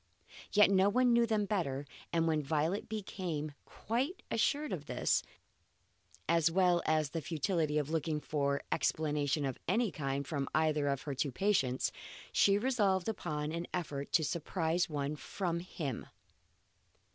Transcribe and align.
Yet 0.51 0.71
no 0.71 0.89
one 0.89 1.13
knew 1.13 1.27
them 1.27 1.45
better, 1.45 1.85
and 2.11 2.27
when 2.27 2.41
Violet 2.41 2.89
became 2.89 3.51
quite 3.65 4.23
assured 4.31 4.73
of 4.73 4.87
this, 4.87 5.21
as 6.27 6.49
well 6.49 6.81
as 6.87 7.09
of 7.09 7.11
the 7.11 7.21
futility 7.21 7.77
of 7.77 7.91
looking 7.91 8.19
for 8.19 8.63
explanation 8.71 9.45
of 9.45 9.59
any 9.67 9.91
kind 9.91 10.25
from 10.27 10.49
either 10.55 10.87
of 10.87 11.03
her 11.03 11.13
two 11.13 11.31
patients, 11.31 11.91
she 12.31 12.57
resolved 12.57 13.07
upon 13.07 13.51
an 13.51 13.67
effort 13.75 14.11
to 14.13 14.23
surprise 14.23 14.89
one 14.89 15.15
from 15.15 15.59
him. 15.59 16.07